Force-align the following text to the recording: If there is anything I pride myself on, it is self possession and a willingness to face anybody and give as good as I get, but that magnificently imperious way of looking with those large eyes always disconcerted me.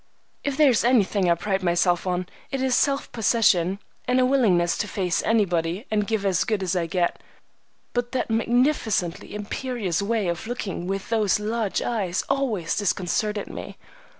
If 0.43 0.57
there 0.57 0.71
is 0.71 0.83
anything 0.83 1.29
I 1.29 1.35
pride 1.35 1.61
myself 1.61 2.07
on, 2.07 2.25
it 2.49 2.59
is 2.59 2.73
self 2.73 3.11
possession 3.11 3.77
and 4.07 4.19
a 4.19 4.25
willingness 4.25 4.75
to 4.79 4.87
face 4.87 5.21
anybody 5.21 5.85
and 5.91 6.07
give 6.07 6.25
as 6.25 6.43
good 6.43 6.63
as 6.63 6.75
I 6.75 6.87
get, 6.87 7.21
but 7.93 8.11
that 8.13 8.31
magnificently 8.31 9.35
imperious 9.35 10.01
way 10.01 10.27
of 10.27 10.47
looking 10.47 10.87
with 10.87 11.09
those 11.11 11.39
large 11.39 11.83
eyes 11.83 12.23
always 12.29 12.75
disconcerted 12.75 13.45
me. 13.45 13.77